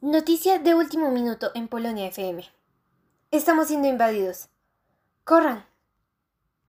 Noticia 0.00 0.60
de 0.60 0.76
último 0.76 1.10
minuto 1.10 1.50
en 1.56 1.66
Polonia 1.66 2.06
FM. 2.06 2.44
Estamos 3.32 3.66
siendo 3.66 3.88
invadidos. 3.88 4.48
¡Corran! 5.24 5.67